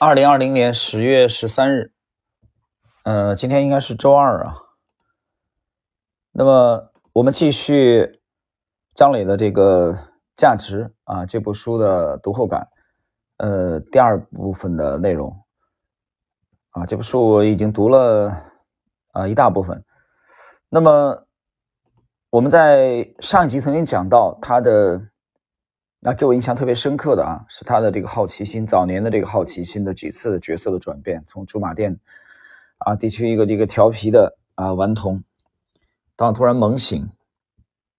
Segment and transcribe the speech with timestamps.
[0.00, 1.92] 二零二零年十月十三日，
[3.02, 4.54] 呃，今天应该是周二啊。
[6.30, 8.20] 那么我们继续
[8.94, 9.98] 张磊的这个
[10.36, 12.68] 价值啊这部书的读后感，
[13.38, 15.36] 呃，第二部分的内容
[16.70, 18.32] 啊，这部书我已经读了
[19.10, 19.84] 啊一大部分。
[20.68, 21.26] 那么
[22.30, 25.08] 我们在上一集曾经讲到他的。
[26.00, 31.98] 那给我印象特别深刻的啊，是他的这个好奇心，早年的这个好奇心的几次的角色的转变，从驻马店
[32.78, 35.24] 啊，的确一个这个调皮的啊顽童，
[36.14, 37.10] 到突然猛醒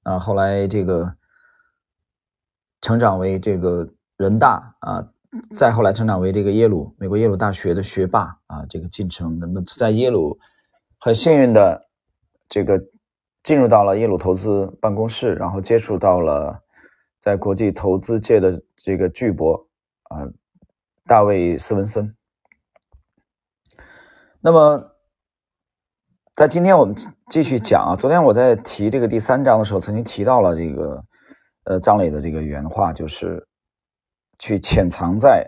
[0.04, 1.14] 啊，后来这个
[2.80, 5.06] 成长为这个人大啊，
[5.52, 10.40] 再后来成长为这个耶鲁美国耶鲁大学的学霸啊，这个进程，那么在耶鲁
[11.02, 11.90] 很幸运的
[12.48, 12.82] 这个
[13.44, 16.64] 进入到了耶鲁投资办公室，然后接触到了。
[17.30, 19.68] 在国际投资界的这个巨擘
[20.06, 20.26] 啊，
[21.06, 22.16] 大卫·斯文森。
[24.40, 24.96] 那么，
[26.34, 26.96] 在今天我们
[27.30, 31.04] 继续讲啊，昨天我在提这个第三章的时候，曾经提到了这个
[31.66, 33.48] 呃张磊的这个原话，就是
[34.40, 35.48] 去潜藏在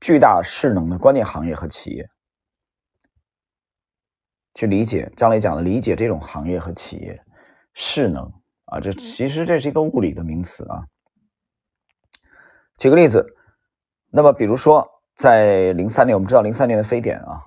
[0.00, 2.08] 巨大势能的关键行业和企业，
[4.54, 7.20] 去理解张磊讲的理解这种行业和企业
[7.72, 8.32] 势能
[8.66, 10.86] 啊，这其实这是一个物理的名词啊。
[12.78, 13.24] 举个例子，
[14.10, 17.40] 那么比如说，在零三年，我们知道零三年的非典啊，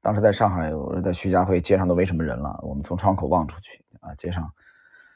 [0.00, 2.56] 当时在上海，我在徐家汇街上都没什么人了。
[2.62, 4.48] 我们从窗口望出去啊，街上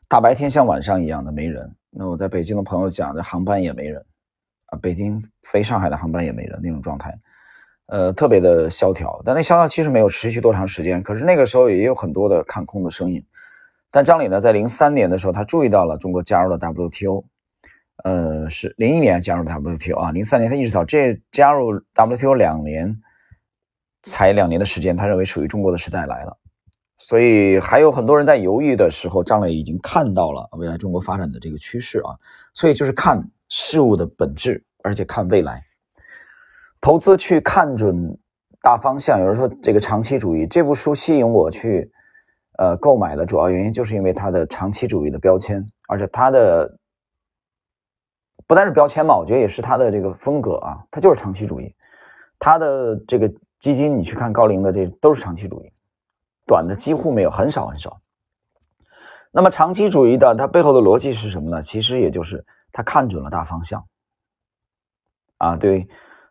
[0.09, 1.77] 大白天像晚上一样的没人。
[1.91, 4.05] 那我在北京的朋友讲，这航班也没人
[4.67, 7.17] 啊，北京飞上海的航班也没人那种状态，
[7.87, 9.23] 呃，特别的萧条。
[9.25, 13.25] 但那萧条其实没有持续多长时间，可是那个时候也有很多的看空的声音。
[13.93, 17.25] 但张磊呢，在零三年的时候，他注意到了中国加入了 WTO。
[18.05, 22.97] 呃，是零一年加入 WTO 啊，零三年他意识到这加入 WTO 两年，
[24.03, 26.37] 才两年的时间，他认为属于中国的时代来了，
[26.99, 32.17] 所以还有很多人在犹豫的时候，张磊已经看到了未来中国发展的这个趋势啊，
[32.55, 35.63] 所以就是看事物的本质，而且看未来，
[36.81, 38.19] 投资去看准
[38.63, 39.21] 大方向。
[39.21, 41.91] 有人说这个长期主义，这部书吸引我去
[42.57, 46.79] 呃购买的主要原因，就是因为它的长期主义的标签，而且它的。
[48.47, 51.75] 不单是标签嘛，我觉得也是他的这个风格啊，他就是长期主义。
[52.39, 55.71] 他的这个基金，你去看高瓴的这都是长期主义，
[56.47, 58.01] 短的几乎没有，很少很少。
[59.31, 61.61] 那么长期主义的它背后的逻辑是什么呢？
[61.61, 62.43] 其实也就是
[62.73, 63.85] 他看准了大方向
[65.37, 65.87] 啊，对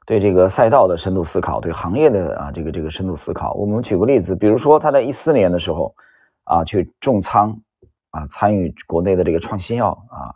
[0.08, 3.53] 对这个赛道的深度思考，对行业的啊这个这个深度思考。
[3.53, 5.94] 我们举个例子，比如说他在一四年的时候
[6.46, 7.56] 啊去重仓
[8.09, 10.34] 啊参与国内的这个创新药啊。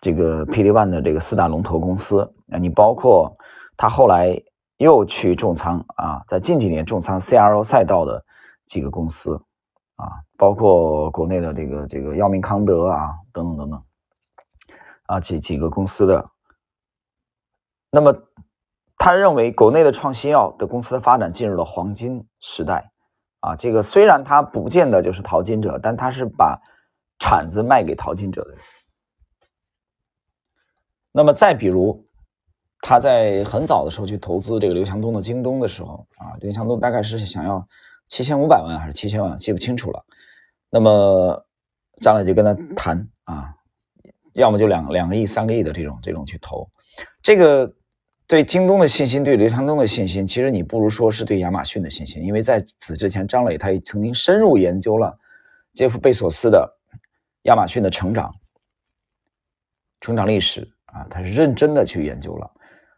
[0.00, 3.36] 这个 PD One 的这个四大龙头公司啊，你包括
[3.76, 4.40] 他后来
[4.76, 8.24] 又去重仓啊，在近几年重仓 CRO 赛道的
[8.66, 9.40] 几个公司
[9.96, 13.82] 啊，包括国内的这个这个药明康德啊等等等等
[15.06, 16.28] 啊几几个公司的。
[17.90, 18.14] 那么
[18.98, 22.90] 他认为国内的创新药的公司的发展进入了黄金时代
[23.40, 26.60] 啊，这个虽然他不见得就是淘金者，但他是把
[27.18, 28.60] 铲子卖给淘金者的人。
[31.16, 31.98] 那么再比如，
[32.82, 37.66] 他在很早的时候去投资这个刘强东的京东的时候啊，刘强东大概是想要
[38.06, 40.04] 七千五百万还是七千万，记不清楚了。
[40.68, 41.42] 那么
[42.02, 43.48] 张磊就跟他谈啊，
[44.34, 46.68] 要么就两两个亿、三个亿的这种这种去投。
[47.22, 47.74] 这个
[48.26, 55.18] 对京东的信心，对刘强东的信心，其实你不如说是对亚马逊的信心，因为在此之前，张磊他也曾经深入研究了
[55.72, 56.70] 杰夫·贝索斯的
[57.44, 58.30] 亚马逊的成长
[60.02, 60.70] 成长历史。
[60.96, 62.50] 啊，他是认真的去研究了，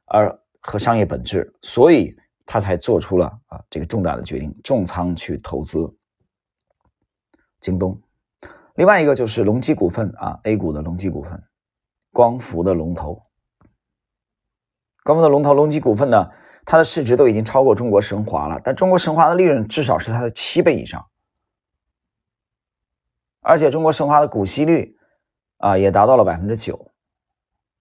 [0.06, 2.16] 而和商业本质，所以
[2.46, 5.92] 他才做出了啊这个重大的决定，重仓去投资
[7.58, 8.00] 京东。
[8.76, 11.42] 另外一个就是隆基股份啊，A 股的隆基股份，
[12.12, 13.20] 光伏的龙头，
[15.02, 16.30] 光伏的龙头隆基股份呢，
[16.64, 21.04] 它的市值都已经超过中国神华了，但中国神华的利润至少是它的七倍以上，
[23.40, 24.96] 而且中国神华的股息率
[25.56, 26.92] 啊也达到了百分之九。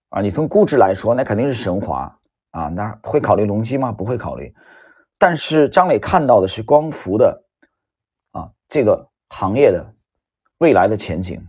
[0.10, 2.20] 啊，你从估值来说，那肯定是神华
[2.52, 3.92] 啊，那会考虑隆基吗？
[3.92, 4.54] 不会考虑。
[5.18, 7.44] 但是张磊看到的是光伏的
[8.32, 9.94] 啊这个行业的
[10.60, 11.46] 未来的前景。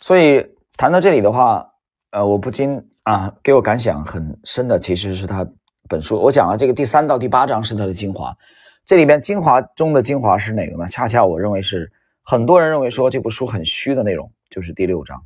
[0.00, 1.72] 所以谈到这里的话，
[2.10, 5.46] 呃，我不禁啊，给我感想很深的，其实是他
[5.88, 6.20] 本书。
[6.20, 8.36] 我讲了这个第三到第八章是他的精华，
[8.84, 10.86] 这里边精华中的精华是哪个呢？
[10.86, 11.90] 恰恰我认为是
[12.22, 15.22] 很多人认为说这部书很虚的内容，就是第六章。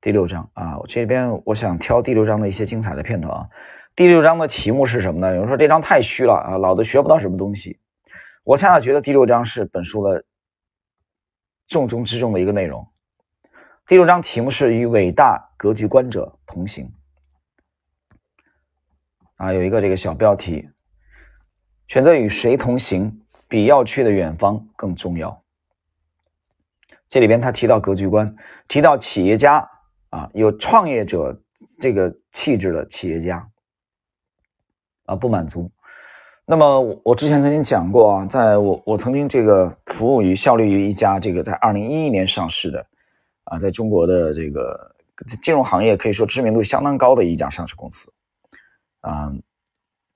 [0.00, 3.46] 第六章啊，我这边我想挑第六章的一些精彩的片段啊。
[3.94, 5.34] 第六章的题目是什么呢？
[5.34, 7.78] 有人说这章太虚了啊，老子学不到什么东西。
[8.42, 10.24] 我恰恰觉得第六章是本书的
[11.66, 12.88] 重中之重的一个内容。
[13.86, 16.90] 第六章题目是与伟大格局观者同行
[19.36, 20.66] 啊，有一个这个小标题：
[21.88, 25.42] 选择与谁同行，比要去的远方更重要。
[27.06, 28.34] 这里边他提到格局观，
[28.66, 29.68] 提到企业家
[30.10, 31.40] 啊，有创业者
[31.80, 33.48] 这个气质的企业家。
[35.06, 35.68] 啊，不满足。
[36.46, 42.86] 那么我之前曾经讲过啊，在我我曾经这个服务于效力于一家这个在二零一一年上市的
[43.42, 44.94] 啊，在中国的这个
[45.42, 48.12] 金融行业可以说知名度相当高的一家上市公司。
[49.00, 49.32] 啊，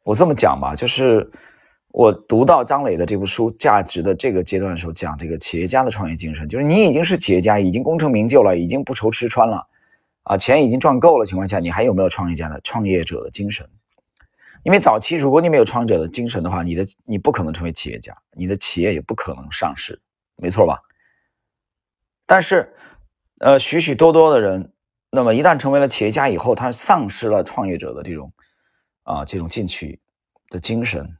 [0.04, 1.28] 我这么讲吧，就是
[1.88, 9.66] 我读到张磊的这部书《价值》的这个阶段的时候，讲这个企业家的创业精神，就是你已经是企业家，已经功成名就了，已经不愁吃穿了，
[10.24, 13.68] 啊，钱已经赚够了情况下，你还有没有创业家的创业者的精神？
[14.62, 20.00] 因为早期，如果你没有创业者的精神的话，你的你不可能成为企业家，你的企业也不可能上市，
[20.36, 20.80] 没错吧？
[22.24, 22.74] 但是，
[23.40, 24.72] 呃，许许多多的人，
[25.10, 28.32] 那么一旦成为了企业家以后，他丧失了创业者的这种
[29.02, 30.00] 啊这种进取
[30.48, 31.18] 的精神，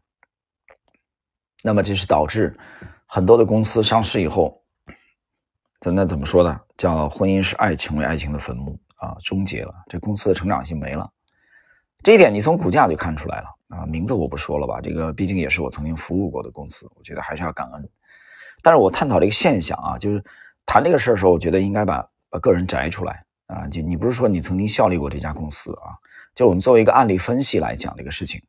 [1.63, 2.57] 那么这是导致
[3.05, 4.63] 很多的公司上市以后，
[5.79, 6.59] 咱那怎么说呢？
[6.79, 11.11] 叫婚姻是爱情为爱情的坟墓啊，终结了，这公司的成长性没了。
[12.03, 17.91] 这一点你从股价就看出来了啊，名字我不说了吧，这个毕竟也是我曾经服务过的公司，我觉得还是要感恩。
[18.63, 20.25] 但是我探讨这个现象啊，就是
[20.65, 25.93] 谈这个事儿的时候，我觉得应该把把个人摘出来啊，就你不是说你曾经效力过这家公司啊，
[26.35, 28.43] 就我们作为一个案例分析来讲这个事情。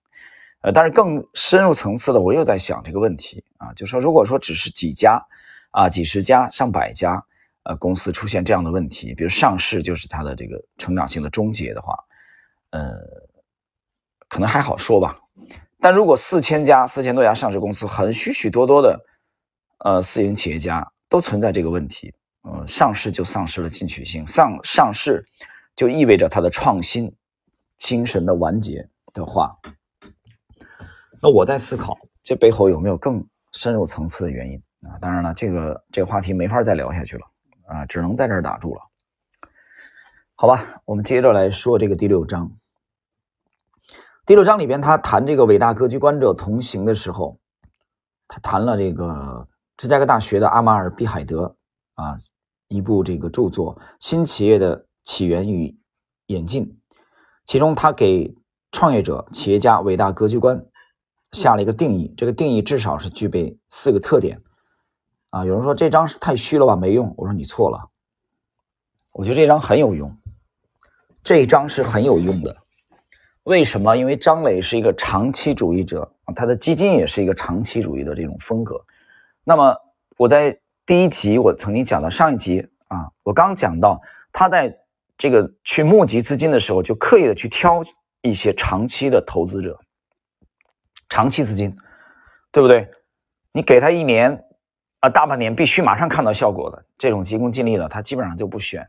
[0.62, 5.22] 呃，但是更深入层次的，我又在想这个问题啊，就说如果说只是几家
[5.72, 7.22] 啊、几十家、上百家
[7.66, 11.94] 呃公司出现这样的问题，比如上市就是它的这个成长性的终结的话，
[12.72, 12.96] 呃。
[14.28, 15.16] 可能还好说吧，
[15.80, 19.00] 但如果四千家、四千多家上市公司，很许许多多的，
[19.86, 25.24] 呃，私营企业家都存在这个问题，呃，上市就丧失了进取心，上上市
[25.76, 27.16] 就意味着它的创新
[27.78, 29.56] 精神的完结的话，
[31.22, 34.98] 那我在思考这背后有没有更深入层次的原因啊？
[35.00, 37.26] 当然了，这个这个话题没法再聊下去了
[37.68, 38.82] 啊，只能在这儿打住了。
[40.36, 42.52] 好吧，我们接着来说这个第六章。
[44.26, 47.40] 第六章里边，他谈这个伟大格局观者同行的时候，
[48.28, 49.48] 他谈了这个
[49.78, 51.56] 芝加哥大学的阿马尔·毕海德
[51.94, 52.18] 啊
[52.68, 55.78] 一部这个著作《新企业的起源与
[56.26, 56.66] 演进》，
[57.46, 58.36] 其中他给
[58.72, 60.66] 创业者、企业家伟大格局观
[61.32, 64.42] 下了一个定义，这个定义至少是具备四个特点
[65.36, 65.46] 啊。
[65.46, 67.14] 有人说这张是太虚了吧，没用。
[67.18, 67.90] 我说你错了，
[69.12, 70.16] 我觉得这张很有用，
[71.24, 72.56] 这张是很有用的。
[73.44, 73.96] 为什么？
[73.96, 78.84] 因为张磊是一个长期主义者，他的基金也是一个长期主义的这种风格。
[79.44, 79.76] 那么
[80.18, 84.76] 我在第一集我曾经讲到上一集啊，我刚讲到他在
[85.18, 87.84] 这个去募集资金的时候，就刻意的去挑
[88.22, 89.80] 一些长期的投资者，
[91.10, 91.78] 长期资金，
[92.52, 92.90] 对不对？
[93.52, 94.45] 你给他一年
[95.10, 98.88] 大半年必须马上看到效果的这种急功近利的，他基本上就不选。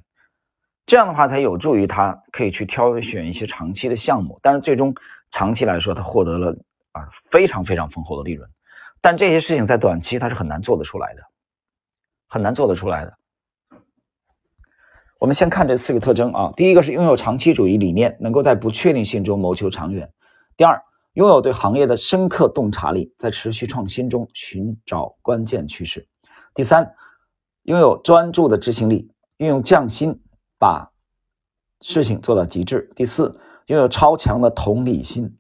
[0.87, 4.95] 这样的话才有助于他可以去挑选一些长期的项目，但是最终
[5.31, 6.57] 长期来说，他获得了
[6.93, 8.49] 啊非常非常丰厚的利润。
[9.01, 11.23] 但这些事情在短期他是很难做得出来的，
[12.29, 13.13] 很难做得出来的。
[15.19, 20.07] 我们先看这四个特征啊，第一个是拥有长期主义理念，能够在不确定性中谋求长远；
[20.57, 20.81] 第二，
[21.17, 26.03] 拥有对行业的深刻洞察力，在持续创新中寻找关键趋势；
[26.55, 26.95] 第三，
[27.63, 30.23] 拥有专注的执行力，运用匠心。
[30.59, 30.91] 把
[31.83, 32.91] 事情做到极致。
[32.97, 35.37] 第四，拥有超强的同理心，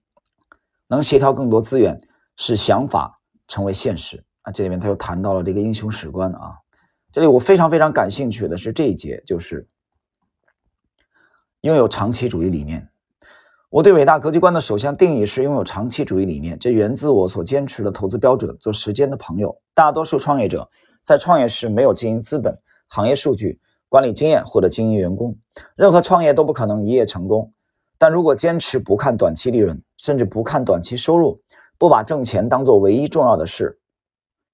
[0.88, 1.98] 能协调更多资源，
[2.36, 3.18] 使想法
[3.48, 4.52] 成为现实啊！
[4.52, 6.58] 这里面他又谈到了这个英雄史观啊。
[7.10, 9.66] 这里我非常非常感兴趣的是这一节，就是
[11.62, 12.90] 拥有长期主义理念。
[13.76, 19.54] 我对伟大格局观的首项定义是拥有长期主义理念，这源自我所坚持的投资标准——做时间的朋友。
[19.74, 20.66] 大多数创业者
[21.04, 23.60] 在创业时没有经营资本、行业数据。
[23.90, 25.36] 管理经验或者经营员工，
[25.76, 27.52] 任何创业都不可能一夜成功。
[27.98, 31.42] 但如果坚持不看短期利润，甚至不看短期收入，
[31.76, 33.78] 不把挣钱当做唯一重要的事，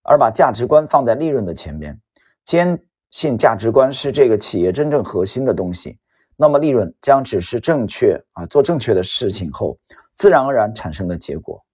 [0.02, 1.96] 而把价值观放在利润的前边，
[2.44, 2.76] 坚
[3.12, 5.96] 信价值观是这个企业真正核心的东西，
[6.42, 9.78] 那么利润将只是正确啊做正确的事情后
[10.16, 11.64] 自然而然产生的结果。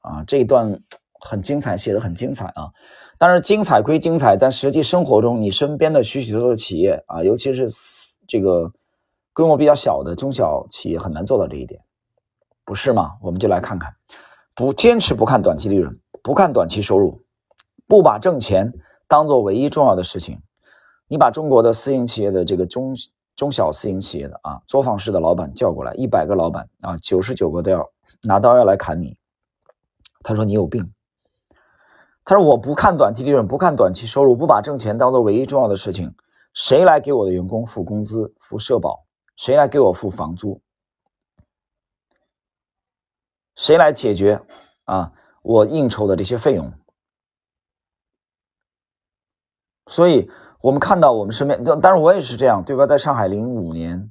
[0.00, 0.82] 啊，这一段
[1.20, 2.72] 很精彩，写的很精彩啊。
[3.18, 7.68] 但是精彩归精彩，在实际生活中，你身边的许许多多的企业啊，尤其是
[8.26, 8.72] 这个
[9.32, 11.80] 规模比较小的中小企业很难做到这一点，
[12.64, 13.12] 不是吗？
[13.22, 13.94] 我们就来看看，
[14.56, 17.22] 不坚持不看短期利润，不看短期收入，
[17.86, 18.72] 不把挣钱
[19.06, 20.42] 当做唯一重要的事情。
[21.06, 22.96] 你把中国的私营企业的这个中
[23.36, 27.90] 中小私营企业的啊作坊式的老板叫过来，一百个老板啊，九十九个都要
[28.22, 29.16] 拿刀要来砍你。
[30.22, 30.94] 他说你有病。
[32.24, 36.14] 他说我不看短期利润，不看短期收入，不把挣钱当做唯一重要的事情。
[36.52, 39.04] 谁来给我的员工付工资、付社保？
[39.36, 40.62] 谁来给我付房租？
[43.56, 44.40] 谁来解决
[44.84, 45.12] 啊
[45.42, 46.72] 我应酬的这些费用？
[49.88, 50.30] 所以。
[50.64, 52.86] 我们看到我们身边，当然我也是这样，对吧？
[52.86, 54.10] 在上海零五年，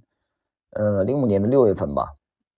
[0.74, 2.14] 呃，零五年的六月份吧，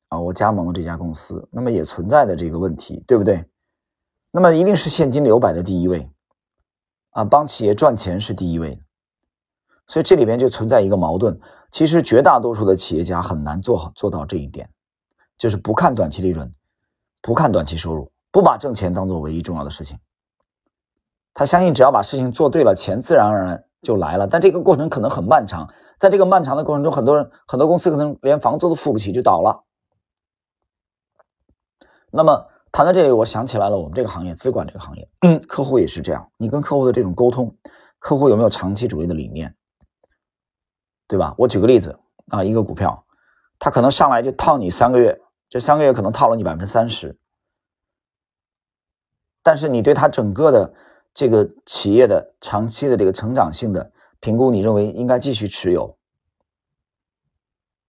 [0.09, 3.45] 啊，我加盟了这家公司，那么也存在的这个问题，对不对？
[4.31, 6.11] 那么一定是现金流摆在第一位，
[7.11, 8.77] 啊，帮企业赚钱是第一位，
[9.87, 11.39] 所以这里边就存在一个矛盾。
[11.71, 14.69] 其实绝大多数的企业家很难做好做到这一点，
[15.37, 16.51] 就是不看短期利润，
[17.21, 19.97] 不看短期收入，不把挣钱当做唯一重要的事情。
[21.33, 23.64] 他相信只要把事情做对了，钱自然而然。
[23.85, 29.63] 就来了，但这个过程可能很漫长，在这个漫长的过程中，很多人、很多公司可能连房租都付不起就倒了。
[32.09, 36.31] 那么谈到这里，我想起来了，我们这个行业，资管这个行业，嗯，客户也是这样。
[36.37, 37.55] 你跟客户的这种沟通，
[37.99, 39.55] 客户有没有长期主义的理念，
[41.07, 41.35] 对吧？
[41.37, 41.99] 我举个例子
[42.29, 43.05] 啊，一个股票，
[43.59, 47.15] 他可能上来就套你三个月，这三个月可能套了你百分之三十，
[49.43, 50.73] 但是你对他整个的。
[51.15, 55.97] 这个企业的长期的这个成长性的评估，你认为应该继续持有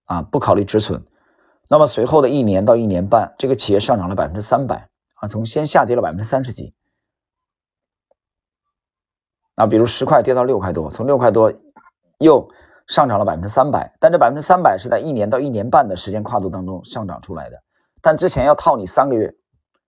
[0.05, 0.21] 啊？
[0.21, 1.05] 不考虑止损。
[1.69, 6.73] 那么随后的一年到一年半，这个企业上涨了百分之三百啊，从先下跌了百分之三十几。
[9.55, 11.51] 啊，比如十块跌到六块多，从六块多
[12.19, 12.49] 又
[12.87, 17.61] 上涨了百分之三百，但这百分之三百是在一年到一年半的时间跨度当中上涨出来的，
[18.01, 19.35] 但之前要套你三个月，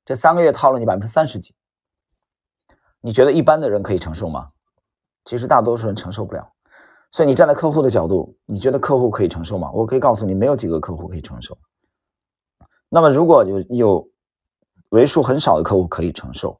[0.03, 1.55] 这三个月套了你百分之三十几。
[3.01, 4.49] 你觉得一般的人可以承受吗？
[5.25, 6.51] 其实大多数人承受不了，
[7.11, 9.69] 所以你站在客户的角度，你觉得客户可以承受吗？
[9.71, 11.57] 我可以告诉你，没有几个客户可以承受。
[12.89, 14.09] 那么如果有有
[14.89, 16.59] 为数很少的客户可以承受，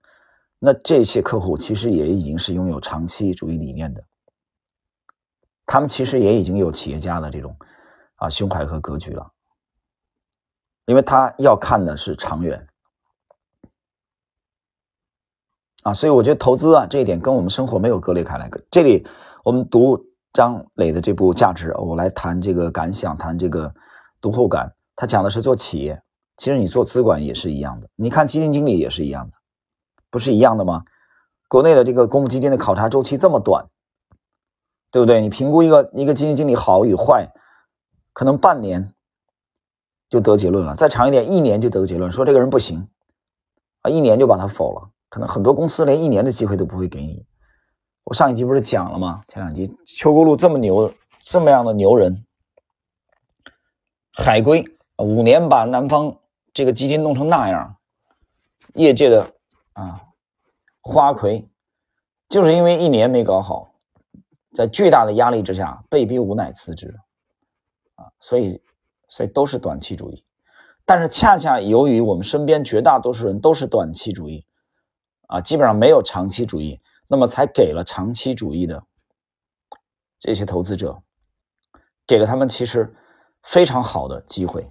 [0.60, 4.04] 那这些客户其实也已经是拥有长期主义理念的，
[5.66, 7.58] 他们其实也已经有企业家的这种
[8.16, 9.32] 啊胸怀和格局了，
[10.86, 12.69] 因为他要看的是长远。
[15.84, 18.50] 啊，所以我觉得投资啊这一点跟我们生活没有割裂开来。
[18.70, 19.06] 这里
[19.44, 20.00] 我们读
[20.34, 23.74] 张磊的这部《价值》，我来谈这个感想，谈这个
[24.20, 24.74] 读后感。
[24.96, 26.02] 他讲的是做企业，
[26.36, 27.88] 其实你做资管也是一样的。
[27.96, 29.34] 你看基金经理也是一样的，
[30.10, 30.84] 不是一样的吗？
[31.48, 33.66] 国内的这个公募基金的考察周期这么短，
[34.92, 35.22] 对不对？
[35.22, 37.32] 你评估一个一个基金经理好与坏，
[38.12, 38.94] 可能半年
[40.10, 42.86] 就得结论了，再长一点，一年就得结论，说这个人不行
[43.84, 44.90] 啊，一年就把他否了。
[45.10, 47.26] 可能很多公司连一年的机会都不会给你。
[48.06, 49.22] 我上一集不是讲了吗？
[49.28, 52.26] 前两集邱国禄这么牛，这么样的牛人，
[54.14, 54.64] 海归
[54.98, 56.16] 五年把南方
[56.54, 57.76] 这个基金弄成那样，
[58.74, 59.32] 业界的
[59.74, 60.02] 啊
[60.82, 61.48] 花魁，
[62.30, 63.72] 就是因为一年没搞好，
[64.56, 66.96] 在巨大的压力之下被逼无奈辞职
[67.96, 68.60] 啊，所以
[69.08, 70.24] 所以都是短期主义。
[70.84, 74.44] 但是恰恰由于我们身边绝大多数人都是短期主义。
[75.30, 78.84] 啊，基本上没有长期主义，那么才给了长期主义的
[80.20, 81.04] 这些投资者，
[82.08, 82.92] 给了他们其实
[83.44, 84.68] 非常好的机会，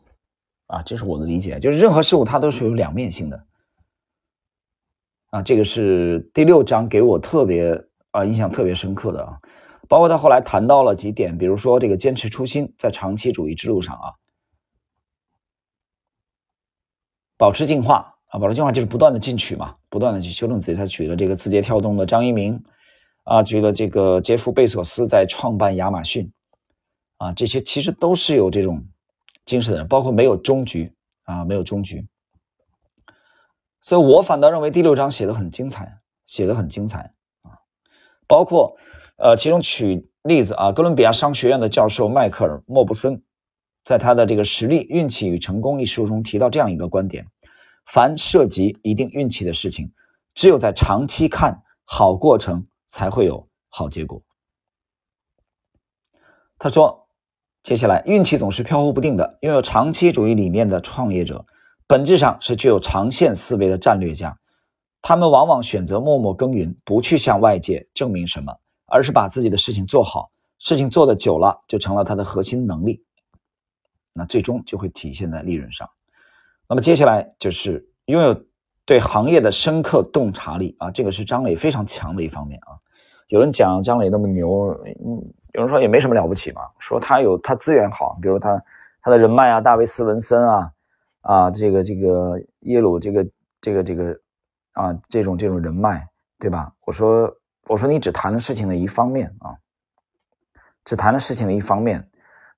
[0.67, 3.47] 啊，这是我的理解，就是任何事物它都是有两面性的，
[5.31, 9.38] 啊，这个是第六章给我特别啊印象特别深刻的啊，
[9.88, 14.15] 包括他后来谈到了几点，比如说这个坚持初心，在长期主义之路上啊，
[17.37, 18.18] 保持进化。
[18.29, 20.77] 啊，保持进化就是不断的进取嘛，不断的去修正自己。
[20.77, 22.63] 他举了这个字节跳动的张一鸣，
[23.25, 26.31] 啊，举了这个杰夫贝索斯在创办亚马逊，
[27.17, 28.85] 啊，这些其实都是有这种
[29.45, 30.93] 精神的人，包括没有终局
[31.25, 32.07] 啊，没有终局。
[33.81, 37.57] 所以我反倒认为第六章写的很精彩，写的很精彩啊，
[38.27, 38.77] 包括
[39.17, 43.23] 呃，其中举例子啊，哥伦比亚商学院的教授迈克尔莫布森，
[43.85, 47.27] 在他的这个《实力、运气与成功》一书中提到这样一个观点。
[47.92, 49.92] 凡涉及一定运气的事情，
[50.35, 54.23] 只有在长期看好过程，才会有好结果。
[56.59, 57.09] 他说
[57.62, 59.38] ：“接下来，运气总是飘忽不定的。
[59.40, 61.47] 拥有长期主义理念的创业者，
[61.87, 64.38] 本质上是具有长线思维的战略家。
[65.00, 73.02] 他们往往选择默默耕耘，不去向外界证明什么，而是把自己的事情做好，事情做的久了，就成了他的核心能力，
[74.12, 75.88] 那最终就会体现在利润上。
[76.69, 78.45] 那么接下来就是拥有
[78.85, 82.77] 对行业的深刻洞察力啊，这个是张磊非常强的一方面啊。
[83.29, 84.69] 有人讲张磊那么牛，
[85.05, 88.63] 嗯，有人说也没什么了不起嘛，说他有他资源好，比如他
[89.03, 90.73] 他的人脉啊，大卫斯文森啊，
[91.23, 93.27] 啊，这个这个耶鲁这个
[93.61, 94.21] 这个这个
[94.73, 96.07] 啊，这种这种人脉，
[96.39, 96.73] 对吧？
[96.85, 97.35] 我说
[97.67, 99.57] 我说你只谈了事情的一方面啊。
[100.85, 102.09] 只谈了事情的一方面，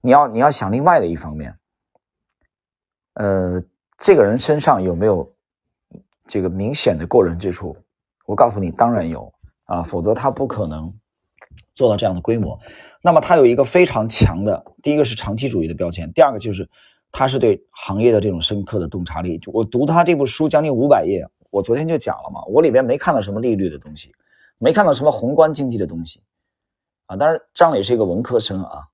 [0.00, 1.58] 你要你要想另外的一方面，
[3.14, 3.60] 呃，
[4.00, 5.30] 这个人身上有没有
[6.26, 7.76] 这个明显的过人之处？
[8.24, 9.30] 我告诉你，当然有
[9.64, 10.90] 啊，否则他不可能
[11.74, 12.58] 做到这样的规模。
[13.02, 16.66] 那么他有一个非常强的，第一个是长期主义的标签，第二个就是
[17.12, 19.38] 他是对行业的这种深刻的洞察力。
[19.48, 24.14] 我读他这部书将近五百页，我昨天就讲了嘛，我里边没看到什么利率的东西，
[24.56, 26.22] 没看到什么宏观经济的东西。
[27.04, 28.86] 啊，当然，张磊是一个文科生啊。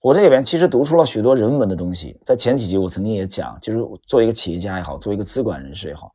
[0.00, 2.18] 我这里边其实读出了许多人文的东西。
[2.24, 6.10] 在前几集我曾经也讲，就是作为一个企业家也好，作为一个资管人士也好，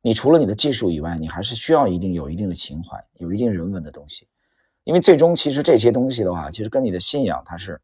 [0.00, 4.28] 你除了你的技术以外，你还是需要一定有一定的情怀，有一定人文的东西。
[4.84, 7.80] 因为最终其实这些东西的话，其实跟你的信仰它是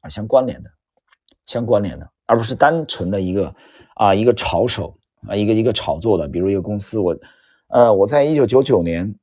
[0.00, 0.70] 啊相关联的，
[1.46, 3.54] 相关联的，而不是单纯的一个
[3.94, 4.94] 啊一个炒手
[5.26, 6.28] 啊一个一个炒作的。
[6.28, 7.16] 比如一个公司，我
[7.68, 9.14] 呃我在一九九九年。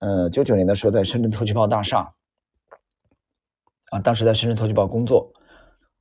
[0.00, 2.12] 呃，九九年的时候，在深圳特区报大厦，
[3.90, 5.32] 啊，当时在深圳特区报工作。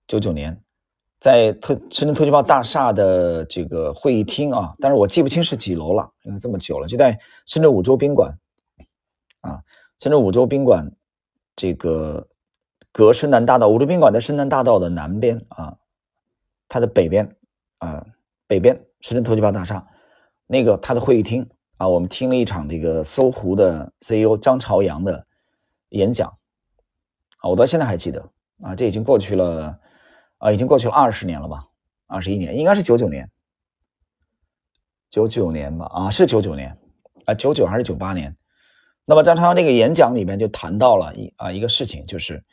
[0.05, 0.61] 九九年，
[1.19, 8.37] 在特深圳特区报大厦的这个会议厅啊，但是我记不清是几楼了，因为这么久了，就在深圳五洲宾馆，
[9.41, 9.63] 啊，
[9.99, 10.91] 深圳五洲宾馆
[11.55, 12.27] 这个
[12.91, 15.77] 隔深南大道，五洲宾馆在深南大道的南边啊，
[16.67, 17.35] 它的北边
[17.77, 18.05] 啊，
[18.45, 19.87] 北边深圳特区报大厦
[20.47, 21.49] 那个它的会议厅。
[21.77, 25.25] 啊，我们听了一场这个搜狐的 CEO 张朝阳的
[25.89, 26.31] 演讲，
[27.43, 28.31] 啊，我到现在还记得
[28.63, 29.77] 啊，这已经过去了
[30.37, 31.67] 啊，已经过去了二十年了吧，
[32.07, 33.29] 二十一年，应该是九九年，
[35.09, 36.77] 九九年吧，啊，是九九年，
[37.25, 38.33] 啊，九九还是九八年？
[39.05, 42.43] 那么张朝阳这个演讲里面就谈到了一啊一个事情，就是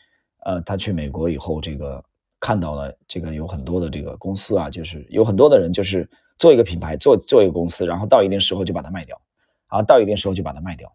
[0.45, 2.05] 呃，他去美国以后，这个
[2.41, 6.07] 看到了这个有很多的这个公司啊，就是有很多的人就是。
[6.41, 9.21] 做一个品牌，做做一个公司，然后到一定时候就把它卖掉，
[9.67, 10.91] 啊，到一定时候就把它卖掉。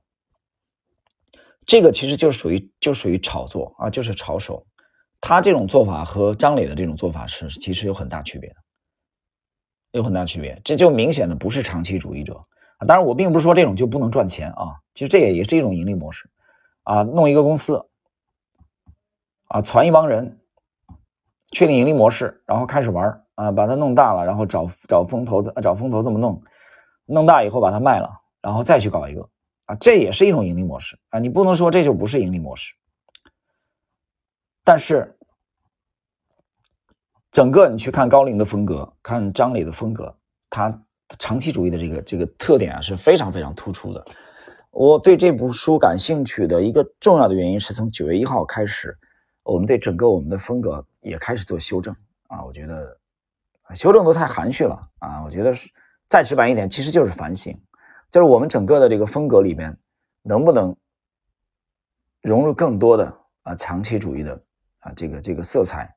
[1.65, 4.65] 这个其实就是属于就属于炒作啊，就是炒手。
[5.19, 8.56] 他这种做法和张磊的这种做法是其实有很大区别的，
[9.91, 10.62] 有很大区别。
[10.63, 12.36] 这就明显的不是长期主义者
[12.78, 12.86] 啊。
[12.86, 16.30] 当然，我并不是说这种就不能赚钱啊，其实这也也是一种盈利模式
[16.84, 17.01] 啊。
[17.01, 17.84] 弄一个公司
[19.47, 20.39] 啊，攒一帮人，
[21.51, 26.39] 确定盈利模式，然后开始玩啊，把它弄大了，然后找找风投，找风投这么弄，
[27.06, 29.28] 弄大以后把它卖了，然后再去搞一个
[29.65, 31.19] 啊，这也是一种盈利模式啊。
[31.19, 32.73] 你不能说这就不是盈利模式，
[34.63, 35.17] 但是
[37.32, 40.15] 整个你去看高瓴的风格，看张磊的风格，
[40.49, 40.84] 他
[41.19, 44.06] 长期主义的这个这个特点啊是非常非常突出的。
[44.71, 48.97] 我对这部书感兴趣的一个重要的原因是从九月一号开始，
[49.43, 51.95] 我们对整个我们的风格也开始做修正
[52.28, 52.97] 啊，我觉得。
[53.73, 55.23] 修正都太含蓄了啊！
[55.25, 55.67] 我觉得是
[56.08, 57.60] 再直白一点，其实就是反省，
[58.11, 59.77] 就是我们整个的这个风格里边
[60.21, 60.75] 能不能
[62.21, 64.41] 融入更多的啊长期主义的
[64.79, 65.93] 啊这个这个色彩。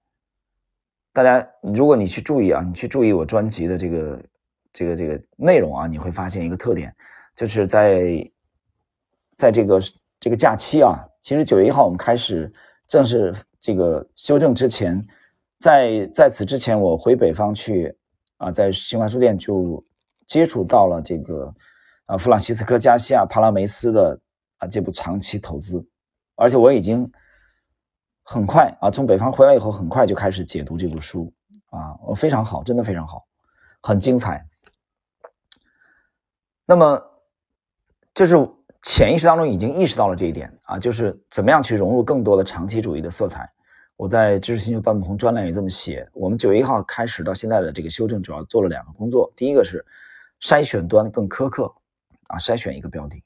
[1.12, 4.22] 大家如果你去注意啊，你去注意我专辑的这个
[4.72, 6.94] 这个这个内容啊，你会发现一个特点，
[7.34, 8.30] 就是在
[9.36, 9.80] 在这个
[10.20, 12.52] 这个假期啊，其实九月一号我们开始
[12.86, 15.06] 正式这个修正之前。
[15.60, 17.92] 在在此之前，我回北方去
[18.36, 19.84] 啊，在新华书店就
[20.24, 21.52] 接触到了这个
[22.08, 24.18] 啊，弗朗西斯科·加西亚·帕拉梅斯的
[24.56, 25.86] 啊这部长期投资，
[26.36, 27.10] 而且我已经
[28.22, 31.30] 很快啊从北方回来以后，很快就开始解读这部书
[31.68, 33.26] 啊，我非常好，真的非常好，
[33.82, 34.42] 很精彩。
[36.64, 36.98] 那么，
[38.14, 38.36] 就是
[38.82, 43.46] 潜意识当中已经意识到了这一点啊，就是怎么样去融入更多的长期主义的色彩。
[43.96, 46.08] 我在知识星球半不红专栏也这么写。
[46.14, 49.30] 我们九月一号开始到现在的这个修正，主要做了两个工作。
[49.36, 49.84] 第一个是
[50.40, 51.70] 筛选端更苛刻
[52.28, 53.22] 啊，筛选一个标的。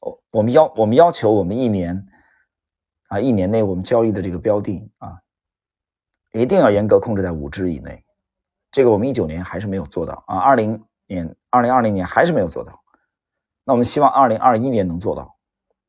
[0.00, 2.06] 我我们要我们要求我们一年
[3.08, 5.20] 啊一年内我们交易的这个标的啊，
[6.32, 8.02] 一定要严格控制在五只以内。
[8.70, 12.80] 这个我们一九年还是没有做到啊，二零年二零二零年还是没有做到。
[13.64, 15.36] 那我们希望二零二一年能做到。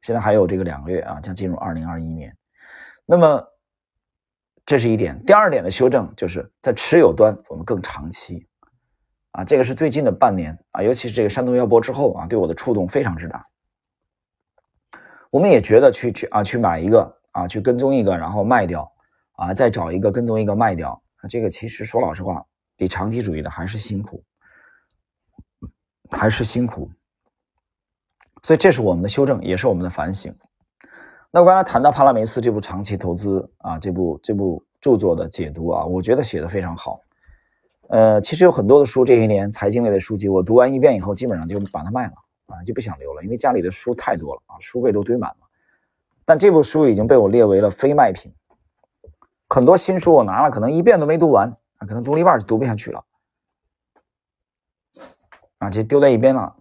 [0.02, 2.36] 现在还有这个两个月啊，将进入二零二一年。
[3.06, 3.48] 那么。
[4.64, 8.48] 这是一点，第二点的修正就是在持有端，我们更长期，
[9.32, 13.48] 啊，这个是最近的半年啊，尤其是这个山东腰波之后啊，对我的触动非常之大。
[15.30, 18.92] 我们也觉得去去啊去买一个啊去跟踪一个，然后卖掉
[19.38, 24.22] 啊，再找一个跟踪一个卖掉，这个其实说老实话，比长期主义的还是辛苦，
[26.12, 26.92] 还是辛苦。
[28.44, 30.36] 所以这是我们的修正，也是我们的反省。
[31.32, 37.00] 那我刚才谈到帕拉梅斯这部长期投资啊，这部这部著作的解读啊，我觉得写的非常好。
[37.92, 42.14] 呃，其实有很多的书，这些年财经类的书籍，我读完一遍以后，基本上就把它卖了
[42.46, 45.48] 啊，就不想留了，因为家里的书太多了啊，书柜都堆满了。
[46.24, 48.34] 但这部书已经被我列为了非卖品。
[49.50, 51.50] 很多新书我拿了，可能一遍都没读完
[51.80, 53.04] 啊，可能读了一半就读不下去了
[55.58, 56.56] 啊，就丢在一边了。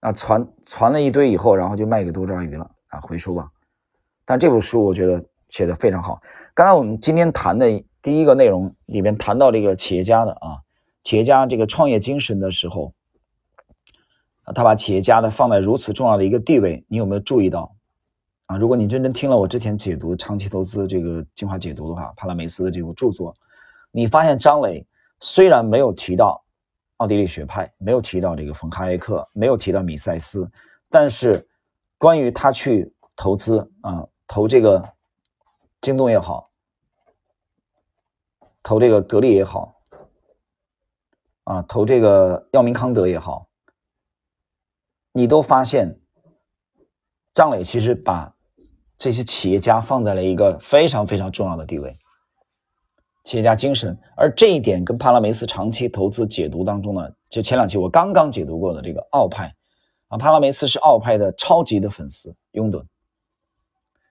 [0.00, 3.48] 啊，传传了一堆以后，然后就卖给多抓鱼了啊，回收吧。
[4.24, 6.20] 但这部书我觉得写的非常好。
[6.52, 7.70] 刚才我们今天谈的
[8.04, 10.60] 第一个内容里面谈到这个企业家的啊，
[11.02, 12.92] 企业家这个创业精神的时候，
[14.42, 17.74] 啊，他把企业家的放在如此重要的一个地位，你有没有注意到
[18.44, 18.58] 啊？
[18.58, 23.34] 如果你认真听了我之前解读长期投资这个精华解读的话，帕拉梅斯的这部著作，
[23.90, 24.86] 你发现张磊
[25.18, 26.40] 虽然没有提到。
[26.98, 30.48] 奥地利学派没有提到这个冯哈耶克，没有提到米塞斯，
[30.88, 31.44] 但是
[31.98, 34.90] 关于他去投资啊，投这个
[35.80, 36.48] 京东也好，
[38.64, 39.76] 投这个格力也好，
[41.44, 43.46] 啊，投这个药明康德也好，
[45.12, 46.00] 你都发现
[47.34, 48.34] 张磊其实把
[48.96, 51.94] 这些企业家放在了一个非常非常重要的地位。
[53.24, 59.54] 企业家精神，而这一点跟帕拉梅斯长期投资解读当中呢，就前两期我刚刚解读过的这个奥派，
[60.08, 62.82] 啊，帕拉梅斯是奥派的超级的粉丝拥趸，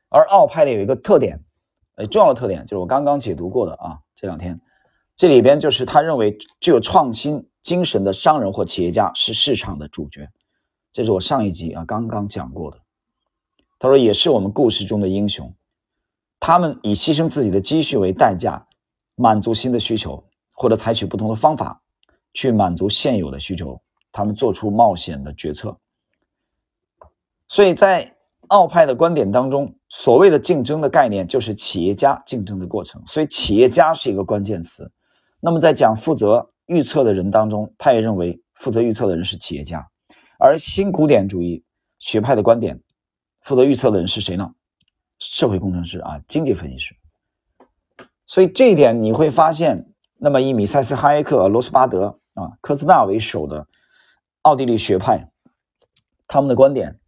[0.09, 1.43] 而奥派的有一个特点，
[1.95, 4.59] 呃，重要的特点就是我刚刚解读过的啊，这两天
[5.15, 10.29] 这里边就是他认为具有创新精神的商人或企业家是市场的主角，
[10.91, 12.79] 这是我上一集啊刚刚讲过的，
[13.79, 15.53] 他说也是我们故事中的英雄，
[16.39, 18.65] 他们以牺牲自己的积蓄为代价。
[19.15, 21.83] 满足新的需求，或者采取不同的方法
[22.33, 23.79] 去满足现有的需求，
[24.11, 25.77] 他们做出冒险的决策。
[27.47, 32.99] 所以在奥派的观点当中，所谓的竞争的概念就是企业家竞争的过程。
[33.05, 34.91] 所以企业家是一个关键词。
[35.39, 39.87] 那么在讲负责预测的人当中，他也认为负责预测的人是企业家。
[40.39, 41.63] 而新古典主义
[41.99, 42.81] 学派的观点，
[43.41, 44.55] 负责预测的人是谁呢？
[45.19, 46.95] 社会工程师啊，经济分析师。
[48.25, 53.67] 所以这一点你会发现，那么以米塞斯、哈耶克、罗斯巴德啊、科兹纳为首的
[54.41, 55.29] 奥地利学派，
[56.25, 56.99] 他们的观点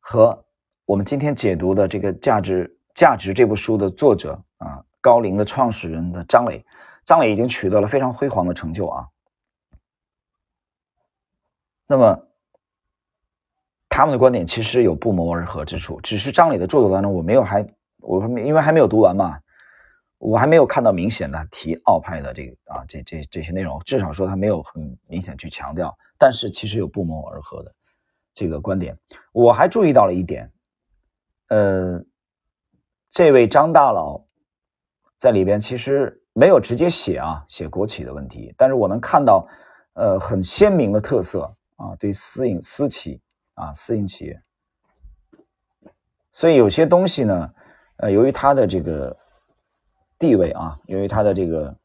[0.00, 0.45] 和
[0.86, 6.64] 我们今天解读的这个《价值价值》这部书的作者啊，高龄的创始人的张磊，
[7.04, 9.08] 张磊已经取得了非常辉煌的成就啊。
[11.88, 12.28] 那么
[13.88, 17.66] 他们的观点其实有不谋而合之处，只是张磊的著作当中我没有还
[17.98, 19.40] 我还没因为还没有读完嘛。
[20.18, 27.74] 我还没有看到明显的提奥派的这个啊，这这这些内容，至少说他没有很明显去强调，但是其实有不谋而合的
[28.32, 28.96] 这个观点。
[29.32, 30.50] 我还注意到了一点，
[31.48, 32.04] 呃，
[33.10, 34.24] 这位张大佬
[35.16, 39.46] 在里边其实没有直接写啊，写国企的问题，但是我能看到
[39.94, 43.20] 呃很鲜明的特色啊，对私营私企
[43.54, 44.42] 啊，私营企业，
[46.32, 47.54] 所以有些东西呢，
[47.96, 49.16] 呃，由于他的这个。
[50.18, 51.76] 地位啊，由于它的这个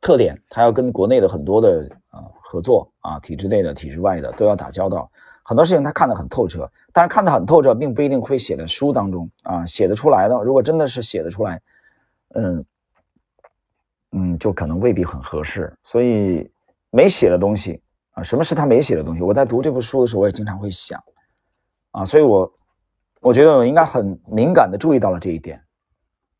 [0.00, 5.10] 特点，它要跟国内的很多的啊合作啊，体制内的、体制外的都要打交道，
[5.44, 6.68] 很多事情他看得很透彻。
[6.92, 10.42] 但是看得很透彻，并不一定会写在书当中啊，写得出来的。
[10.42, 11.60] 如果真的是写得出来，
[12.34, 12.64] 嗯
[14.12, 15.72] 嗯，就可能未必很合适。
[15.82, 16.50] 所以
[16.90, 19.22] 没写的东西啊，什么是他没写的东西？
[19.22, 21.02] 我在读这部书的时候，我也经常会想
[21.90, 22.52] 啊，所以我
[23.20, 25.60] 我觉得我应该很敏感的注意到了这一点。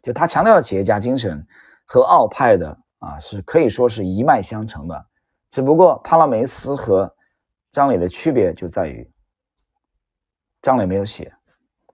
[0.01, 1.45] 就他强调的企业家精神
[1.85, 5.07] 和奥派的啊是可以说是一脉相承的，
[5.51, 7.13] 只不过帕拉梅斯和
[7.75, 9.05] 张磊的区别就在于，
[10.63, 11.35] 张磊没有写，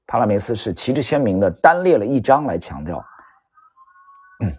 [0.06, 3.02] 帕拉梅斯是旗帜鲜明的单列了一章来强调。
[4.44, 4.54] 嗯，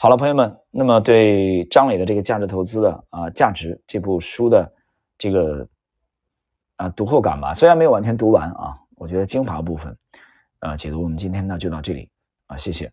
[0.00, 4.72] 好了，朋友们，那么对张磊的这个价值投资的啊价值这部书的
[5.18, 5.68] 这个
[6.76, 9.94] 啊读后感吧，虽然没有完全读完啊，我觉得精华部分
[10.60, 12.10] 啊解读我们今天呢就到这里。
[12.46, 12.90] 啊，谢谢。